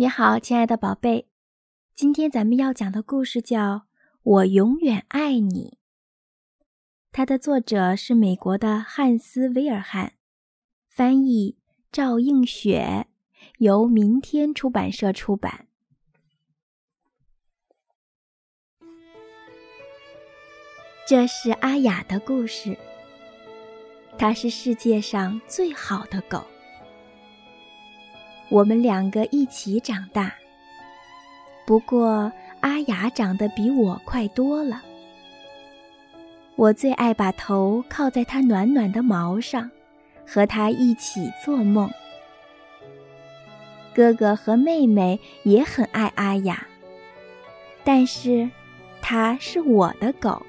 [0.00, 1.26] 你好，亲爱的宝贝，
[1.92, 3.74] 今天咱们要讲的故事叫
[4.22, 5.76] 《我永远爱你》。
[7.10, 10.12] 它的作者是美国的汉斯·威尔汉，
[10.86, 11.58] 翻译
[11.90, 13.08] 赵映雪，
[13.58, 15.66] 由明天出版社出版。
[21.08, 22.78] 这是阿雅的故事，
[24.16, 26.46] 它是世界上最好的狗。
[28.50, 30.32] 我们两个一起长大，
[31.66, 34.82] 不过阿雅长得比我快多了。
[36.56, 39.70] 我最爱把头靠在它暖暖的毛上，
[40.26, 41.90] 和它一起做梦。
[43.94, 46.66] 哥哥和妹妹也很爱阿雅，
[47.84, 48.48] 但是
[49.02, 50.40] 它是我的狗。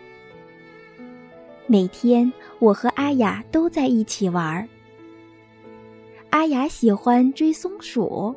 [1.67, 4.67] 每天我和阿雅都在一起玩儿。
[6.31, 8.35] 阿雅喜欢追松鼠，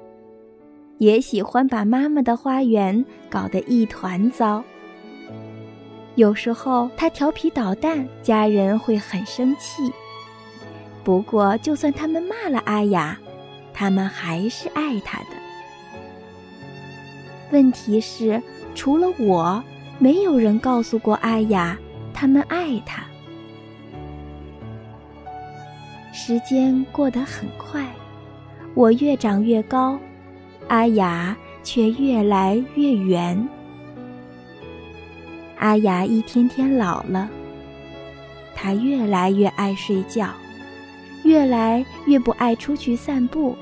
[0.99, 4.65] 也喜欢把妈妈的花园搞得一团糟。
[6.15, 9.93] 有时候她调皮捣蛋，家人会很生气。
[11.05, 13.19] 不过，就算他们骂了阿雅，
[13.75, 15.27] 他们还是爱她的。
[17.51, 18.43] 问题是，
[18.75, 19.63] 除了我，
[19.99, 21.79] 没有人告诉过阿雅，
[22.15, 23.05] 他们爱她。
[26.13, 27.85] 时间过得很快，
[28.75, 29.99] 我越长越高，
[30.69, 33.49] 阿雅却越来越圆。
[35.57, 37.31] 阿雅一天天老了，
[38.55, 40.29] 她越来越爱睡觉，
[41.25, 43.57] 越来越不爱出去散步。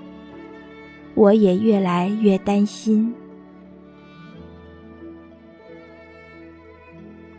[1.14, 3.14] 我也越来越担心。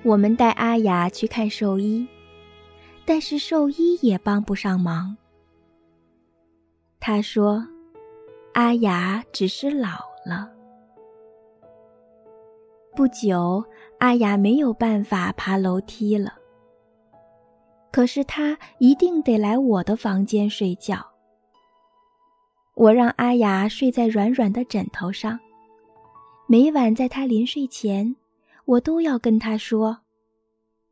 [0.03, 2.07] 我们带阿雅去看兽医。
[3.13, 5.17] 但是兽医也帮不上忙。
[6.97, 7.61] 他说
[8.55, 10.49] ：“阿雅只是老了。”
[12.95, 13.61] 不久，
[13.99, 16.35] 阿雅没有办法爬楼梯了。
[17.91, 21.05] 可是她一定得来我的房间睡觉。
[22.75, 25.37] 我让阿雅睡在软软的枕头上，
[26.47, 28.15] 每晚在她临睡前，
[28.63, 29.99] 我都要跟她说：“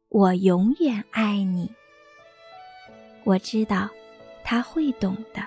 [0.09, 1.73] 我永远爱你。”
[3.29, 3.87] 我知道，
[4.43, 5.45] 他会懂的。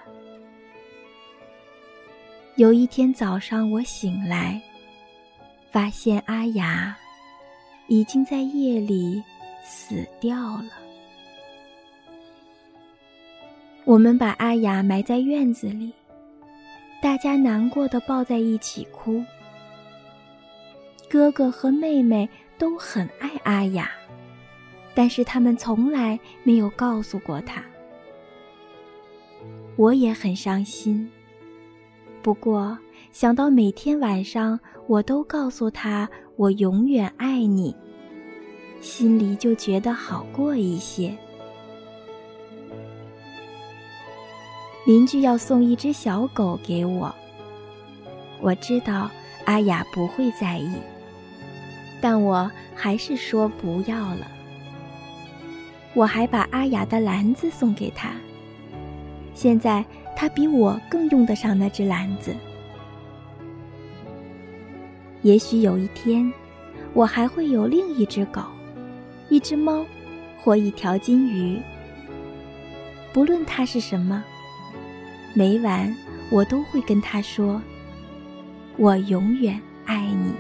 [2.55, 4.63] 有一天早上，我醒来，
[5.73, 6.97] 发现阿雅
[7.89, 9.21] 已经在夜里
[9.65, 10.71] 死掉了。
[13.85, 15.93] 我们把阿雅埋在院子里，
[17.01, 19.25] 大家难过的抱在一起哭。
[21.11, 23.91] 哥哥和妹妹都很爱阿雅，
[24.95, 27.61] 但是他们从来没有告诉过她。
[29.77, 31.11] 我也很伤心。
[32.23, 32.79] 不过
[33.11, 37.75] 想到每天晚上我都告诉他我永远爱你，
[38.81, 41.17] 心里就觉得好过一些。
[44.85, 47.15] 邻居要送一只小狗给我，
[48.41, 49.11] 我知道
[49.45, 50.75] 阿雅不会在意，
[52.01, 54.27] 但我还是说不要了。
[55.95, 58.13] 我还把阿雅的篮子送给他。
[59.35, 59.85] 现在
[60.15, 62.35] 他比我更用得上那只篮子。
[65.23, 66.33] 也许有一天，
[66.93, 68.43] 我还会有另一只狗，
[69.29, 69.85] 一只猫，
[70.41, 71.59] 或一条金鱼。
[73.13, 74.23] 不论它是什么，
[75.35, 75.95] 每晚
[76.31, 77.63] 我都会跟它说
[78.77, 80.33] ：“我永远爱你。”